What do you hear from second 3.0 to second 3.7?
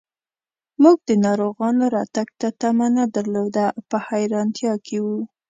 درلوده،